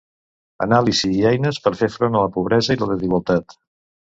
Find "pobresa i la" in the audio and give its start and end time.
2.39-2.89